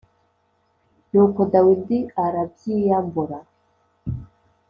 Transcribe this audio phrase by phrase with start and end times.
[1.11, 3.37] Nuko Dawidi arabyiyambura.